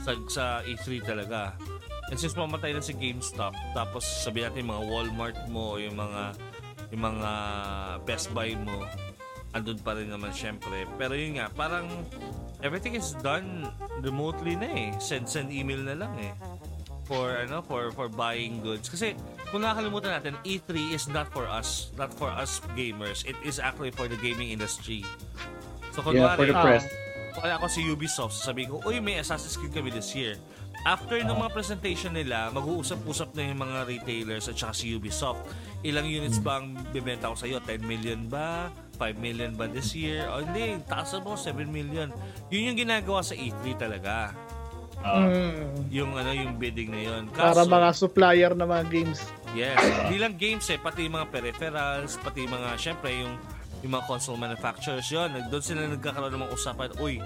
sa, 0.00 0.16
sa 0.32 0.44
E3 0.64 1.04
talaga. 1.04 1.52
And 2.08 2.16
since 2.16 2.32
mamatay 2.32 2.72
na 2.72 2.80
si 2.80 2.96
GameStop, 2.96 3.52
tapos 3.76 4.08
sabihin 4.08 4.48
natin 4.48 4.64
yung 4.64 4.72
mga 4.72 4.84
Walmart 4.88 5.38
mo, 5.52 5.76
yung 5.76 6.00
mga 6.00 6.32
yung 6.88 7.02
mga 7.04 7.30
Best 8.08 8.32
Buy 8.32 8.56
mo, 8.56 8.88
andun 9.52 9.78
pa 9.80 9.92
rin 9.96 10.08
naman 10.08 10.32
syempre. 10.32 10.88
Pero 10.96 11.12
yun 11.12 11.36
nga, 11.40 11.52
parang 11.52 11.88
everything 12.64 12.96
is 12.96 13.12
done 13.20 13.68
remotely 14.00 14.56
na 14.56 14.68
eh. 14.68 14.90
Send 14.98 15.28
send 15.28 15.52
email 15.52 15.80
na 15.80 15.96
lang 15.96 16.12
eh. 16.18 16.32
For 17.04 17.36
ano, 17.36 17.60
for 17.60 17.92
for 17.92 18.08
buying 18.08 18.64
goods. 18.64 18.88
Kasi 18.88 19.12
kung 19.52 19.60
nakakalimutan 19.60 20.16
natin, 20.16 20.34
E3 20.48 20.96
is 20.96 21.04
not 21.12 21.28
for 21.28 21.44
us, 21.44 21.92
not 22.00 22.08
for 22.16 22.32
us 22.32 22.64
gamers. 22.72 23.28
It 23.28 23.36
is 23.44 23.60
actually 23.60 23.92
for 23.92 24.08
the 24.08 24.16
gaming 24.16 24.48
industry. 24.48 25.04
So 25.92 26.00
Yeah, 26.08 26.40
for 26.40 26.48
the 26.48 26.56
press. 26.56 26.88
kaya 27.36 27.60
ako 27.60 27.68
si 27.68 27.84
Ubisoft, 27.84 28.32
sasabihin 28.32 28.72
ko, 28.72 28.76
uy, 28.84 29.00
may 29.00 29.20
Assassin's 29.20 29.56
Creed 29.60 29.72
kami 29.76 29.92
this 29.92 30.12
year. 30.16 30.40
After 30.82 31.14
ng 31.20 31.36
mga 31.36 31.52
presentation 31.52 32.12
nila, 32.16 32.48
mag-uusap-usap 32.50 33.36
na 33.38 33.52
yung 33.52 33.60
mga 33.60 33.78
retailers 33.86 34.48
at 34.48 34.56
saka 34.56 34.72
si 34.74 34.96
Ubisoft. 34.96 35.44
Ilang 35.84 36.08
units 36.08 36.40
ba 36.40 36.58
ang 36.58 36.74
bibenta 36.90 37.30
ko 37.30 37.36
sa'yo? 37.36 37.60
10 37.62 37.84
million 37.84 38.24
ba? 38.26 38.72
5 38.96 39.18
million 39.18 39.50
ba 39.56 39.66
this 39.68 39.96
year? 39.96 40.28
O 40.28 40.44
hindi, 40.44 40.78
taas 40.86 41.12
mo, 41.20 41.34
7 41.34 41.64
million. 41.68 42.08
Yun 42.52 42.72
yung 42.72 42.78
ginagawa 42.78 43.24
sa 43.24 43.32
E3 43.32 43.76
talaga. 43.76 44.32
Ah. 45.02 45.26
Mm, 45.26 45.90
Yung 45.90 46.14
ano, 46.14 46.30
yung 46.30 46.54
bidding 46.62 46.94
na 46.94 47.00
yun. 47.02 47.22
para 47.34 47.58
Kaso, 47.58 47.66
mga 47.66 47.90
supplier 47.90 48.52
na 48.54 48.64
mga 48.64 48.84
games. 48.86 49.18
Yes, 49.52 49.76
hindi 50.06 50.16
lang 50.22 50.38
games 50.38 50.64
eh, 50.70 50.78
pati 50.78 51.04
yung 51.04 51.18
mga 51.18 51.28
peripherals, 51.28 52.16
pati 52.22 52.46
yung 52.46 52.54
mga, 52.54 52.68
syempre, 52.78 53.10
yung, 53.12 53.34
yung 53.82 53.92
mga 53.98 54.04
console 54.06 54.38
manufacturers, 54.38 55.04
yun, 55.10 55.28
doon 55.50 55.60
sila 55.60 55.84
nagkakaroon 55.90 56.32
ng 56.32 56.42
mga 56.46 56.54
usapan, 56.54 56.88
uy, 57.02 57.18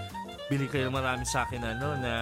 bili 0.48 0.66
kayo 0.66 0.88
marami 0.88 1.22
sa 1.28 1.44
akin 1.46 1.62
ano, 1.62 1.94
na 2.00 2.14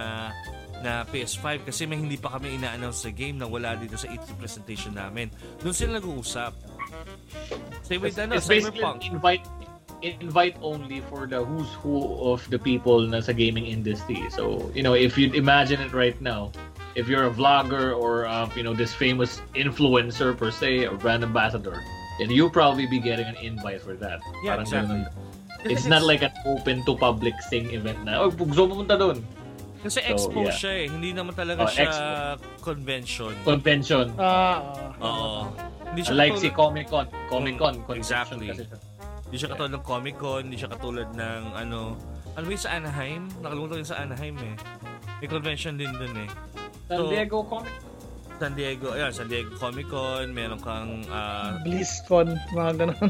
na 0.83 1.01
PS5 1.07 1.65
kasi 1.65 1.87
may 1.87 1.97
hindi 1.97 2.19
pa 2.19 2.35
kami 2.35 2.59
ina-announce 2.59 3.07
sa 3.07 3.11
game 3.15 3.39
na 3.39 3.47
wala 3.47 3.73
dito 3.79 3.95
sa 3.95 4.05
E3 4.11 4.35
presentation 4.37 4.93
namin. 4.93 5.31
Doon 5.63 5.73
sila 5.73 5.97
nag-uusap. 5.97 6.51
Same 7.83 8.01
with 8.01 8.17
ano, 8.17 8.35
it's 8.35 8.47
basically 8.47 8.81
Cyberpunk. 8.81 9.05
invite 9.11 9.45
invite 10.01 10.53
only 10.61 11.01
for 11.09 11.25
the 11.25 11.41
who's 11.41 11.69
who 11.81 12.17
of 12.21 12.45
the 12.49 12.59
people 12.59 13.01
na 13.05 13.21
sa 13.21 13.33
gaming 13.33 13.65
industry. 13.65 14.21
So, 14.29 14.69
you 14.73 14.83
know, 14.83 14.93
if 14.93 15.17
you'd 15.17 15.33
imagine 15.33 15.81
it 15.81 15.93
right 15.93 16.17
now, 16.21 16.51
if 16.93 17.07
you're 17.09 17.25
a 17.25 17.33
vlogger 17.33 17.93
or 17.95 18.25
uh, 18.25 18.49
you 18.53 18.61
know 18.61 18.73
this 18.73 18.93
famous 18.93 19.41
influencer 19.57 20.35
per 20.37 20.49
se, 20.51 20.85
or 20.85 20.97
brand 20.97 21.23
ambassador, 21.23 21.81
then 22.21 22.29
you'll 22.29 22.53
probably 22.53 22.85
be 22.85 22.99
getting 22.99 23.25
an 23.25 23.37
invite 23.41 23.81
for 23.81 23.93
that. 23.97 24.19
Yeah, 24.43 24.57
Parang 24.57 24.65
exactly. 24.65 24.95
ganun. 25.05 25.11
It's 25.65 25.89
not 25.89 26.05
like 26.05 26.21
an 26.21 26.29
open 26.45 26.85
to 26.85 26.93
public 26.93 27.33
thing 27.49 27.73
event 27.73 28.05
na, 28.05 28.21
oh, 28.21 28.29
gusto 28.29 28.69
mo 28.69 28.85
pumunta 28.85 29.01
doon. 29.01 29.17
Kasi 29.81 29.97
So, 29.97 30.05
expo 30.05 30.45
yeah. 30.45 30.53
siya 30.53 30.71
eh, 30.77 30.85
hindi 30.89 31.09
naman 31.09 31.33
talaga 31.33 31.65
Oh, 31.65 31.69
siya 31.69 31.89
expo. 31.89 32.05
convention. 32.61 33.33
Convention. 33.41 34.05
Ah, 34.21 34.61
Oo. 35.01 35.49
Hindi 35.95 36.03
siya 36.03 36.13
Like 36.13 36.35
si 36.35 36.51
katulad- 36.51 36.59
Comic 36.59 36.85
Con. 36.91 37.05
Comic 37.31 37.55
Con. 37.55 37.73
Mm, 37.79 37.95
exactly. 37.95 38.47
Hindi 38.51 39.35
siya 39.39 39.47
katulad 39.49 39.71
ng 39.71 39.83
Comic 39.83 40.15
Con, 40.19 40.41
hindi 40.43 40.57
siya 40.59 40.67
katulad 40.67 41.07
ng 41.09 41.43
ano, 41.55 41.95
ano 42.35 42.43
yung 42.45 42.59
sa 42.59 42.75
Anaheim? 42.75 43.31
Nakalimutan 43.39 43.71
ko 43.71 43.79
yung 43.79 43.87
sa 43.89 43.99
Anaheim 44.03 44.35
eh. 44.43 44.55
May 45.17 45.27
convention 45.27 45.79
din 45.79 45.87
dun 45.89 46.11
eh. 46.19 46.29
San 46.85 46.99
So- 46.99 47.07
Diego 47.07 47.39
Comic 47.41 47.71
San 48.35 48.51
Diego, 48.51 48.91
ayan, 48.91 49.15
San 49.15 49.31
Diego 49.31 49.55
Comic 49.55 49.87
Con, 49.87 50.35
meron 50.35 50.59
kang 50.59 51.07
ah, 51.07 51.55
BlizzCon, 51.63 52.35
mga 52.51 52.71
ganun. 52.75 53.07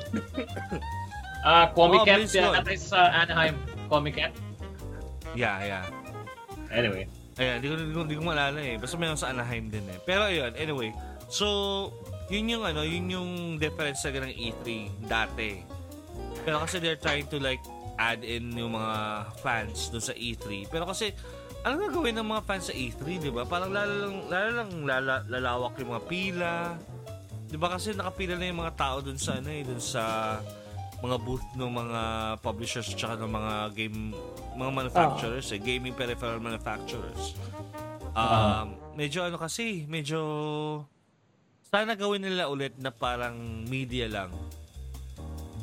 Ah, 1.42 1.74
Comic 1.74 2.02
Oh, 2.02 2.06
Con 2.06 2.18
BlizzCon. 2.22 2.54
yata 2.54 2.74
sa 2.76 3.00
Anaheim. 3.16 3.58
Comic 3.86 4.18
Con. 4.18 4.30
yeah, 5.34 5.58
yeah. 5.62 5.84
Anyway. 6.70 7.10
Ayan, 7.36 7.60
di 7.60 7.68
ko, 7.68 7.76
di 7.76 7.92
ko, 7.92 8.02
di 8.04 8.16
ko 8.16 8.22
maalala 8.24 8.58
eh. 8.58 8.78
Basta 8.78 8.96
meron 8.96 9.14
sa 9.14 9.30
Anaheim 9.30 9.68
din 9.68 9.84
eh. 9.86 9.98
Pero 10.00 10.26
ayun, 10.26 10.54
anyway. 10.56 10.90
So, 11.28 11.90
yun 12.30 12.46
yung 12.50 12.64
ano, 12.66 12.82
yun 12.82 13.06
yung 13.10 13.32
difference 13.62 14.02
sa 14.02 14.10
ng 14.10 14.34
E3 14.34 14.66
dati. 15.06 15.62
Pero 16.42 16.62
kasi 16.62 16.82
they're 16.82 17.00
trying 17.00 17.30
to 17.30 17.38
like 17.38 17.62
add 17.96 18.22
in 18.22 18.52
yung 18.54 18.76
mga 18.76 18.94
fans 19.40 19.90
dun 19.90 20.04
sa 20.04 20.14
E3. 20.14 20.68
Pero 20.68 20.86
kasi, 20.86 21.14
ano 21.66 21.82
gagawin 21.82 22.18
ng 22.22 22.28
mga 22.28 22.44
fans 22.46 22.70
sa 22.70 22.76
E3, 22.76 23.02
di 23.18 23.32
ba? 23.34 23.48
Parang 23.48 23.74
lalo 23.74 23.94
lang, 24.06 24.16
lalo 24.30 24.50
lang 24.54 24.70
lala, 24.86 25.14
lalawak 25.26 25.74
yung 25.82 25.92
mga 25.96 26.04
pila. 26.06 26.56
Di 27.50 27.58
ba 27.58 27.74
kasi 27.74 27.94
nakapila 27.94 28.38
na 28.38 28.46
yung 28.50 28.62
mga 28.62 28.74
tao 28.78 28.98
dun 29.02 29.18
sa 29.18 29.38
ano 29.40 29.50
eh, 29.50 29.64
dun 29.66 29.82
sa 29.82 30.38
mga 31.02 31.18
booth 31.22 31.46
ng 31.54 31.72
mga 31.72 32.02
publishers 32.42 32.90
tsaka 32.94 33.20
ng 33.22 33.30
mga 33.30 33.54
game 33.78 34.16
mga 34.56 34.72
manufacturers 34.72 35.48
eh, 35.52 35.60
gaming 35.60 35.94
peripheral 35.94 36.42
manufacturers. 36.42 37.36
Um, 38.16 38.80
medyo 38.96 39.28
ano 39.28 39.36
kasi, 39.36 39.84
medyo 39.92 40.24
sana 41.76 41.92
gawin 42.00 42.24
nila 42.24 42.48
ulit 42.48 42.72
na 42.80 42.88
parang 42.88 43.36
media 43.68 44.08
lang. 44.08 44.32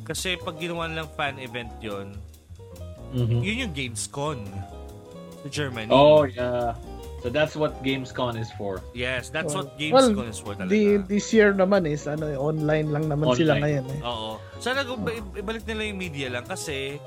Kasi 0.05 0.37
pag 0.37 0.61
ginawa 0.61 0.85
nilang 0.85 1.09
fan 1.17 1.41
event 1.41 1.73
yon 1.81 2.13
yun 3.17 3.69
yung 3.69 3.73
Gamescom 3.73 4.45
sa 5.41 5.49
Germany. 5.49 5.89
Oh, 5.89 6.29
yeah. 6.29 6.77
So 7.25 7.31
that's 7.31 7.55
what 7.55 7.81
Gamescom 7.81 8.35
is 8.37 8.53
for. 8.61 8.83
Yes, 8.93 9.31
that's 9.33 9.55
Well, 9.57 9.65
what 9.71 9.79
Gamescom 9.81 10.29
is 10.29 10.41
for 10.43 10.53
talaga. 10.53 10.75
Di, 10.75 11.01
this 11.07 11.33
year 11.33 11.55
naman 11.55 11.89
is 11.89 12.05
ano, 12.05 12.29
eh, 12.29 12.37
online 12.37 12.93
lang 12.93 13.09
naman 13.09 13.33
sila 13.33 13.57
Online. 13.57 13.63
ngayon 13.63 13.85
eh. 13.89 14.01
Oo. 14.05 14.31
Sana 14.59 14.85
ba- 14.85 15.17
ibalik 15.39 15.65
nila 15.65 15.83
yung 15.87 16.01
media 16.03 16.29
lang 16.29 16.45
kasi 16.45 16.99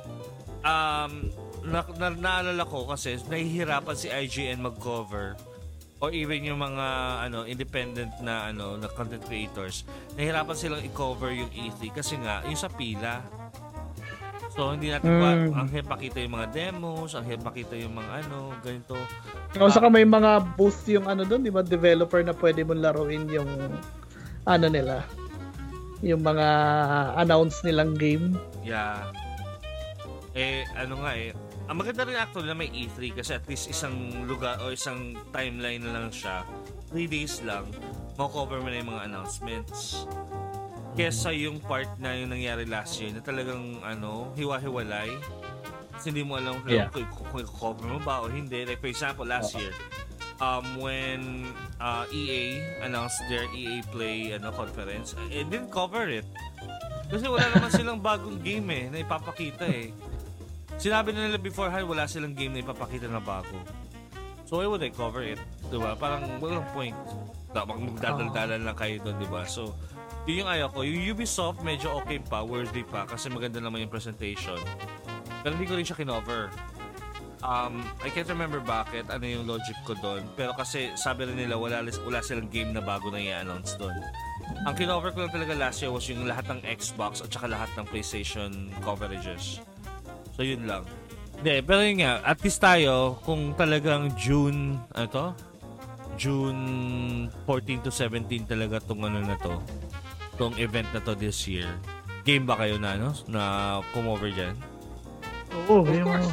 um, 0.63 1.29
na, 1.67 1.83
na, 2.00 2.07
naalala 2.15 2.63
ko 2.63 2.88
kasi 2.88 3.19
nahihirapan 3.27 3.95
si 3.97 4.07
IGN 4.07 4.63
mag-cover 4.65 5.35
or 5.97 6.11
even 6.11 6.43
yung 6.43 6.59
mga 6.59 6.85
ano 7.23 7.43
independent 7.43 8.11
na 8.19 8.49
ano 8.49 8.75
na 8.75 8.87
content 8.89 9.23
creators 9.23 9.87
nahihirapan 10.13 10.55
silang 10.55 10.83
i-cover 10.83 11.31
yung 11.31 11.47
E3 11.49 11.79
kasi 11.91 12.19
nga 12.19 12.43
yung 12.43 12.59
sa 12.59 12.67
pila 12.67 13.23
so 14.51 14.71
hindi 14.71 14.87
natin 14.87 15.11
Mm. 15.11 15.51
ang 15.51 15.67
hirap 15.67 15.87
pakita 15.89 16.19
yung 16.19 16.35
mga 16.35 16.47
demos 16.51 17.11
ang 17.11 17.23
hirap 17.23 17.43
pakita 17.45 17.75
yung 17.75 17.91
mga 17.91 18.11
ano 18.23 18.55
ganito 18.59 18.95
O 19.55 19.71
saka 19.71 19.87
may 19.87 20.03
mga 20.03 20.59
booth 20.59 20.83
yung 20.85 21.07
ano 21.07 21.23
doon, 21.23 21.39
di 21.39 21.47
ba, 21.47 21.63
developer 21.63 22.19
na 22.19 22.35
pwede 22.35 22.67
mong 22.67 22.83
laruin 22.83 23.23
yung 23.31 23.47
ano 24.43 24.65
nila, 24.67 25.07
yung 26.03 26.19
mga 26.19 26.47
announce 27.15 27.63
nilang 27.63 27.95
game. 27.95 28.35
Yeah. 28.67 28.99
Eh, 30.35 30.67
ano 30.75 30.99
nga 30.99 31.15
eh, 31.15 31.31
ang 31.65 31.75
maganda 31.81 32.05
rin 32.05 32.13
actually 32.13 32.45
na 32.45 32.53
may 32.53 32.69
E3 32.69 33.17
kasi 33.17 33.31
at 33.34 33.45
least 33.50 33.65
isang 33.65 33.93
lugar 34.29 34.62
o 34.62 34.69
isang 34.69 35.17
timeline 35.34 35.81
na 35.81 35.98
lang 35.98 36.13
siya. 36.13 36.45
3 36.93 37.10
days 37.10 37.41
lang, 37.41 37.65
makover 38.15 38.62
mo 38.62 38.69
na 38.69 38.77
yung 38.77 38.89
mga 38.93 39.03
announcements. 39.10 40.05
Kesa 40.93 41.34
yung 41.34 41.60
part 41.60 41.89
na 41.98 42.13
yung 42.15 42.31
nangyari 42.31 42.63
last 42.69 43.01
year 43.01 43.12
na 43.12 43.19
talagang 43.19 43.81
ano, 43.81 44.29
hiwa-hiwalay. 44.38 45.10
Kasi 45.91 46.13
hindi 46.13 46.24
mo 46.24 46.38
alam 46.38 46.62
kung, 46.62 46.69
Yeah. 46.72 46.88
kung, 46.93 47.03
kung, 47.10 47.43
kung 47.43 47.50
cover 47.50 47.88
mo 47.89 48.00
ba 48.00 48.22
o 48.22 48.29
hindi. 48.29 48.63
Like 48.63 48.79
for 48.79 48.88
example, 48.88 49.25
last 49.25 49.57
year, 49.57 49.74
um, 50.39 50.63
when 50.79 51.50
uh, 51.81 52.05
EA 52.13 52.62
announced 52.86 53.19
their 53.27 53.50
EA 53.51 53.81
Play 53.89 54.38
ano, 54.38 54.53
conference, 54.53 55.17
it 55.34 55.50
didn't 55.50 55.74
cover 55.74 56.05
it. 56.07 56.27
Kasi 57.05 57.25
wala 57.29 57.45
naman 57.53 57.69
silang 57.69 58.00
bagong 58.01 58.39
game 58.41 58.65
eh, 58.72 58.84
na 58.89 58.98
ipapakita 59.01 59.65
eh. 59.67 59.91
Sinabi 60.75 61.15
na 61.15 61.32
nila 61.32 61.39
beforehand, 61.39 61.88
wala 61.88 62.03
silang 62.05 62.36
game 62.36 62.51
na 62.51 62.60
ipapakita 62.62 63.08
na 63.08 63.24
bago. 63.24 63.55
So 64.46 64.62
why 64.62 64.67
would 64.70 64.84
I 64.84 64.91
cover 64.94 65.25
it? 65.25 65.41
Diba? 65.74 65.98
Parang 65.98 66.38
walang 66.38 66.67
point. 66.75 66.96
Dapat 67.55 67.75
magdadaldalan 67.79 68.62
lang 68.67 68.77
kayo 68.77 69.00
doon, 69.01 69.17
diba? 69.17 69.41
So, 69.48 69.74
yun 70.27 70.44
yung 70.44 70.50
ayaw 70.51 70.67
ko. 70.75 70.84
Yung 70.84 71.01
Ubisoft, 71.15 71.63
medyo 71.63 71.96
okay 72.03 72.20
pa, 72.20 72.44
worthy 72.44 72.84
pa, 72.84 73.08
kasi 73.08 73.32
maganda 73.32 73.63
naman 73.63 73.88
yung 73.88 73.94
presentation. 73.94 74.60
Pero 75.41 75.55
hindi 75.55 75.65
ko 75.65 75.79
rin 75.79 75.88
siya 75.88 75.98
kinover. 75.98 76.51
Um, 77.46 77.86
I 78.01 78.10
can't 78.10 78.27
remember 78.27 78.58
bakit, 78.60 79.08
ano 79.08 79.24
yung 79.24 79.46
logic 79.46 79.77
ko 79.86 79.96
doon. 79.98 80.25
Pero 80.36 80.51
kasi 80.58 80.91
sabi 81.00 81.29
rin 81.29 81.38
nila, 81.38 81.55
wala, 81.55 81.86
wala 82.03 82.20
silang 82.20 82.50
game 82.51 82.74
na 82.75 82.82
bago 82.84 83.08
na 83.13 83.22
i-announce 83.22 83.77
doon. 83.77 83.94
Ang 84.65 84.75
kinover 84.77 85.13
ko 85.13 85.25
lang 85.25 85.32
talaga 85.34 85.53
last 85.53 85.79
year 85.79 85.94
was 85.94 86.10
yung 86.10 86.25
lahat 86.25 86.50
ng 86.50 86.60
Xbox 86.65 87.22
at 87.22 87.29
saka 87.29 87.50
lahat 87.50 87.70
ng 87.77 87.86
PlayStation 87.86 88.74
coverages. 88.82 89.62
So 90.35 90.43
yun 90.43 90.67
lang. 90.67 90.83
Hindi, 91.39 91.63
pero 91.63 91.79
yun 91.83 91.99
nga, 92.03 92.23
at 92.23 92.39
least 92.43 92.59
tayo, 92.63 93.19
kung 93.23 93.55
talagang 93.55 94.11
June, 94.15 94.79
ano 94.95 95.07
to? 95.11 95.25
June 96.15 96.61
14 97.43 97.83
to 97.83 97.91
17 97.91 98.47
talaga 98.47 98.79
tong 98.79 99.03
ano 99.03 99.19
na 99.19 99.35
to, 99.43 99.59
tong 100.39 100.55
event 100.59 100.87
na 100.95 101.03
to 101.03 101.11
this 101.15 101.43
year. 101.43 101.67
Game 102.23 102.47
ba 102.47 102.55
kayo 102.55 102.79
na, 102.79 102.95
no? 102.95 103.11
Na 103.27 103.41
come 103.91 104.07
over 104.07 104.31
dyan? 104.31 104.55
Oo, 105.67 105.83
Of 105.83 105.91
course. 106.03 106.31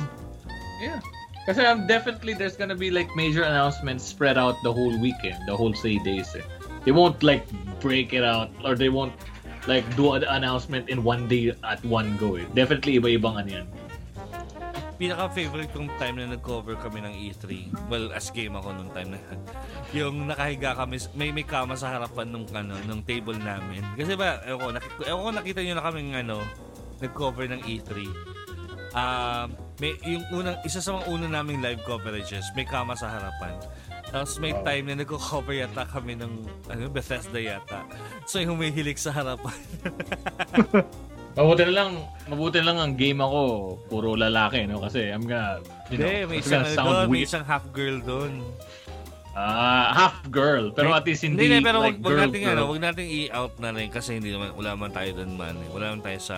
Yeah. 0.83 1.03
Kasi 1.43 1.67
um, 1.67 1.91
definitely 1.91 2.35
there's 2.35 2.55
gonna 2.55 2.79
be 2.79 2.91
like 2.91 3.11
major 3.19 3.43
announcements 3.43 4.07
spread 4.07 4.39
out 4.39 4.55
the 4.63 4.71
whole 4.71 4.95
weekend, 5.03 5.43
the 5.51 5.55
whole 5.55 5.75
three 5.75 5.99
days. 6.07 6.31
Eh. 6.39 6.47
They 6.87 6.95
won't 6.95 7.23
like 7.23 7.43
break 7.83 8.15
it 8.15 8.23
out 8.23 8.51
or 8.63 8.79
they 8.79 8.91
won't 8.91 9.15
like 9.67 9.83
do 9.99 10.15
an 10.15 10.23
announcement 10.23 10.87
in 10.91 11.03
one 11.03 11.27
day 11.27 11.55
at 11.67 11.83
one 11.83 12.15
go. 12.19 12.39
Eh. 12.39 12.47
Definitely 12.55 12.99
iba-ibang 12.99 13.43
ano 13.43 13.51
yan. 13.63 13.67
Pinaka-favorite 15.03 15.75
kong 15.75 15.91
time 15.99 16.23
na 16.23 16.39
nag-cover 16.39 16.79
kami 16.79 17.03
ng 17.03 17.15
E3. 17.27 17.75
Well, 17.91 18.15
as 18.15 18.31
game 18.31 18.55
ako 18.55 18.71
nung 18.71 18.95
time 18.95 19.11
na 19.11 19.19
yun. 19.19 19.39
Yung 19.99 20.17
nakahiga 20.31 20.79
kami, 20.79 21.03
may 21.19 21.35
may 21.35 21.43
kama 21.43 21.75
sa 21.75 21.91
harapan 21.91 22.31
nung, 22.31 22.47
ano, 22.55 22.79
nung 22.87 23.03
table 23.03 23.35
namin. 23.35 23.83
Kasi 23.99 24.15
ba, 24.15 24.39
ewan 24.47 24.63
ko, 24.63 24.69
nakik- 24.79 25.03
ewan 25.11 25.23
ko 25.27 25.31
nakita 25.35 25.61
nyo 25.67 25.75
na 25.75 25.85
kaming 25.91 26.13
ano, 26.15 26.37
nag-cover 27.03 27.51
ng 27.51 27.67
E3. 27.67 27.91
Um, 28.95 29.59
may, 29.83 29.99
yung 30.07 30.23
unang, 30.31 30.63
isa 30.63 30.79
sa 30.79 30.95
mga 30.95 31.11
unang 31.11 31.33
naming 31.35 31.59
live 31.59 31.83
coverages, 31.83 32.47
may 32.55 32.63
kama 32.63 32.95
sa 32.95 33.11
harapan. 33.11 33.59
Tapos 34.07 34.39
may 34.39 34.55
time 34.63 34.87
na 34.87 35.03
nagko-cover 35.03 35.57
yata 35.57 35.83
kami 35.83 36.15
ng 36.15 36.33
ano, 36.71 36.83
Bethesda 36.93 37.43
yata. 37.43 37.83
So 38.23 38.39
yung 38.39 38.55
humihilik 38.55 39.01
sa 39.01 39.11
harapan. 39.11 39.59
Mabuti 41.33 41.63
na 41.65 41.73
lang, 41.73 41.91
mabuti 42.29 42.61
na 42.61 42.67
lang 42.69 42.79
ang 42.79 42.93
game 42.95 43.19
ako, 43.19 43.41
puro 43.89 44.13
lalaki, 44.13 44.69
no? 44.69 44.81
Kasi 44.81 45.09
I'm 45.09 45.25
gonna, 45.25 45.65
you 45.89 45.97
know, 45.97 46.05
Hindi, 46.05 46.29
may 46.29 46.39
isang, 46.39 46.61
gonna 46.61 46.69
ano 46.69 46.77
sound 46.77 46.93
doon, 46.93 47.07
may 47.09 47.23
isang 47.25 47.45
half 47.45 47.65
girl 47.73 47.97
doon. 47.99 48.33
Ah, 49.33 49.89
half 49.97 50.29
girl. 50.29 50.69
Pero 50.77 50.93
at 50.93 51.09
least 51.09 51.25
hindi, 51.25 51.49
hindi, 51.49 51.65
pero 51.65 51.81
like 51.81 51.97
wag, 51.97 52.05
girl, 52.05 52.21
nating 52.29 52.45
girl. 52.45 52.53
ano, 52.53 52.63
wag 52.69 52.81
nating 52.85 53.09
i-out 53.09 53.57
na 53.57 53.73
rin 53.73 53.89
kasi 53.89 54.21
hindi 54.21 54.29
naman 54.29 54.53
wala 54.53 54.77
man 54.77 54.93
tayo 54.93 55.09
doon 55.17 55.33
man. 55.41 55.57
Eh. 55.57 55.69
Wala 55.73 55.97
man 55.97 56.05
tayo 56.05 56.21
sa 56.21 56.37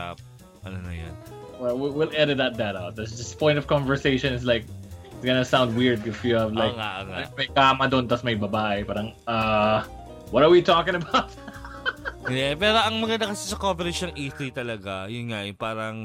ano 0.63 0.79
na 0.79 0.95
'yan. 0.95 1.15
Well, 1.59 1.75
we- 1.75 1.91
we'll 1.91 2.15
edit 2.15 2.39
that, 2.39 2.55
that 2.55 2.79
out. 2.79 2.95
That's 2.95 3.19
just 3.19 3.35
point 3.35 3.59
of 3.59 3.67
conversation 3.67 4.31
is 4.31 4.47
like, 4.47 4.63
it's 5.11 5.27
gonna 5.27 5.43
sound 5.43 5.75
weird 5.75 6.07
if 6.07 6.23
you 6.23 6.39
have 6.39 6.55
Like, 6.55 6.71
like, 6.71 6.79
nga, 6.79 6.91
nga. 7.03 7.35
may 7.35 7.49
kama 7.51 7.91
doon 7.91 8.07
tas 8.07 8.23
may 8.23 8.39
babae. 8.39 8.87
Parang, 8.87 9.11
uh, 9.27 9.83
what 10.31 10.47
are 10.47 10.51
we 10.51 10.63
talking 10.63 10.95
about? 10.95 11.35
Hindi, 12.25 12.57
pero 12.57 12.81
ang 12.81 12.97
maganda 13.05 13.29
kasi 13.29 13.45
sa 13.53 13.61
coverage 13.61 14.01
ng 14.09 14.17
E3 14.17 14.49
talaga, 14.49 15.05
yun 15.13 15.29
nga, 15.29 15.45
yung 15.45 15.61
parang 15.61 15.97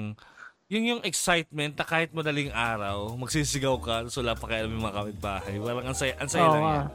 yun 0.70 0.84
yung 0.96 1.02
excitement 1.08 1.74
na 1.74 1.86
kahit 1.88 2.12
madaling 2.12 2.52
araw, 2.54 3.16
magsisigaw 3.18 3.76
ka, 3.82 3.96
so 4.12 4.22
wala 4.22 4.36
pa 4.38 4.46
kaya 4.52 4.68
yung 4.68 4.84
mga 4.84 4.96
kapitbahay. 5.00 5.56
Parang 5.58 5.86
ang 5.90 5.98
saya, 5.98 6.14
ang 6.20 6.30
saya 6.30 6.46
Oo 6.46 6.54
lang 6.54 6.66
yan. 6.68 6.88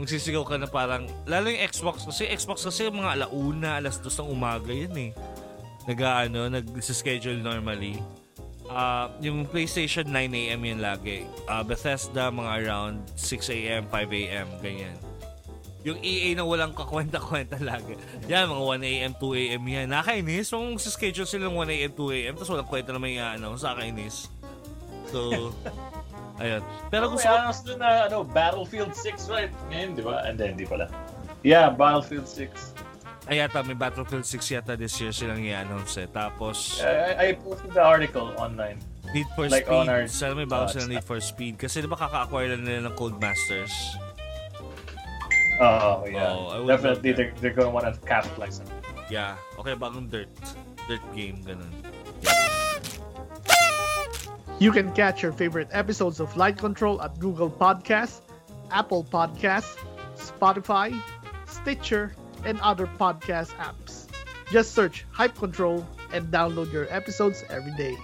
Magsisigaw 0.00 0.42
ka 0.48 0.56
na 0.56 0.70
parang, 0.70 1.04
lalo 1.28 1.52
yung 1.52 1.60
Xbox, 1.68 2.08
kasi 2.08 2.24
Xbox 2.30 2.64
kasi 2.64 2.88
mga 2.88 3.20
alauna, 3.20 3.82
alas 3.82 4.00
dos 4.00 4.16
ng 4.16 4.30
umaga 4.32 4.72
yan 4.72 4.94
eh. 4.96 5.10
Nag, 5.90 5.98
ano, 6.00 6.48
nag-schedule 6.48 7.42
normally. 7.42 8.00
Ah, 8.72 9.12
yung 9.20 9.44
PlayStation 9.44 10.08
9 10.08 10.32
a.m. 10.32 10.62
yun 10.64 10.80
lagi. 10.80 11.28
Ah, 11.44 11.60
Bethesda 11.60 12.32
mga 12.32 12.50
around 12.64 13.04
6 13.20 13.52
a.m., 13.52 13.82
5 13.90 14.22
a.m., 14.24 14.46
ganyan. 14.64 14.96
Yung 15.82 15.98
EA 15.98 16.38
na 16.38 16.46
walang 16.46 16.70
kakwenta-kwenta 16.72 17.58
lagi. 17.58 17.98
Yan, 18.30 18.46
mga 18.46 18.62
1 18.78 18.86
a.m., 18.86 19.12
2 19.18 19.42
a.m. 19.42 19.62
yan. 19.66 19.86
Nakainis. 19.90 20.54
Kung 20.54 20.78
schedule 20.78 21.26
silang 21.26 21.58
1 21.58 21.74
a.m., 21.74 21.90
2 21.90 22.18
a.m., 22.22 22.32
tapos 22.38 22.50
walang 22.50 22.70
kwenta 22.70 22.90
naman 22.94 23.10
yung 23.10 23.26
ano, 23.26 23.48
sa 23.58 23.74
kainis. 23.74 24.30
So, 25.10 25.50
ayun. 26.42 26.62
Pero 26.86 27.10
gusto 27.10 27.26
ko, 27.26 27.34
announce 27.34 27.66
doon 27.66 27.82
na, 27.82 28.06
ano, 28.06 28.22
Battlefield 28.22 28.94
6, 28.94 29.26
right? 29.26 29.50
Ngayon, 29.68 29.88
di 29.98 30.02
ba? 30.02 30.22
And 30.22 30.38
then, 30.38 30.54
di 30.54 30.62
pala. 30.62 30.86
Yeah, 31.42 31.66
Battlefield 31.68 32.30
6. 32.30 32.78
ay 33.22 33.38
yata 33.38 33.62
may 33.62 33.78
Battlefield 33.78 34.26
6 34.26 34.50
yata 34.50 34.74
this 34.74 34.98
year 34.98 35.14
silang 35.14 35.38
i-announce 35.38 35.94
eh. 35.94 36.10
Tapos, 36.10 36.82
I, 36.82 37.14
I 37.14 37.38
posted 37.38 37.70
the 37.70 37.78
article 37.78 38.34
online. 38.34 38.82
Need 39.14 39.30
for 39.38 39.46
like 39.46 39.62
Speed. 39.66 39.86
our- 39.86 40.10
Sana 40.10 40.34
may 40.34 40.42
bago 40.42 40.66
uh, 40.66 40.70
silang 40.70 40.90
Need 40.90 41.06
for 41.06 41.22
Speed. 41.22 41.54
Kasi 41.54 41.78
di 41.78 41.86
ba 41.86 41.94
kaka-acquire 41.94 42.58
lang 42.58 42.66
nila 42.66 42.90
ng 42.90 42.94
Codemasters? 42.98 43.70
Oh, 45.62 46.04
yeah. 46.10 46.26
Oh, 46.26 46.46
I 46.48 46.58
would 46.58 46.66
Definitely, 46.66 47.12
they're, 47.12 47.32
they're 47.40 47.54
gonna 47.54 47.70
want 47.70 47.86
to 47.86 47.94
capitalize 48.02 48.58
on 48.58 48.66
it. 48.66 48.72
Yeah. 49.10 49.36
Okay, 49.58 49.74
bagong 49.78 50.10
Dirt. 50.10 50.26
Dirt 50.88 51.00
game, 51.14 51.38
ganun. 51.46 51.70
You 54.58 54.72
can 54.72 54.92
catch 54.92 55.22
your 55.22 55.30
favorite 55.30 55.68
episodes 55.70 56.18
of 56.18 56.36
Light 56.36 56.58
Control 56.58 57.00
at 57.02 57.18
Google 57.18 57.50
Podcasts, 57.50 58.22
Apple 58.70 59.04
Podcasts, 59.04 59.78
Spotify, 60.18 60.98
Stitcher, 61.46 62.14
and 62.44 62.58
other 62.60 62.86
podcast 62.98 63.54
apps. 63.62 64.06
Just 64.50 64.74
search 64.74 65.06
Hype 65.10 65.36
Control 65.36 65.86
and 66.12 66.26
download 66.26 66.72
your 66.72 66.86
episodes 66.90 67.44
every 67.50 67.72
day. 67.78 67.96